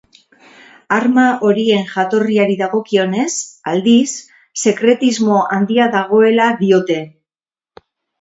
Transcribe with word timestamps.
Arma 0.95 1.25
horien 1.47 1.83
jatorriari 1.89 2.55
dagokionez, 2.61 3.33
aldiz, 3.73 4.07
sekretismo 4.61 5.37
handia 5.57 5.87
dagoela 5.97 6.49
diote. 6.63 6.99